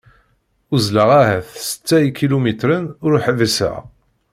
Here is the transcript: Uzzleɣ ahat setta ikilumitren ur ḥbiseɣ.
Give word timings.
Uzzleɣ 0.73 1.09
ahat 1.19 1.49
setta 1.69 1.97
ikilumitren 2.01 2.85
ur 3.05 3.13
ḥbiseɣ. 3.25 3.75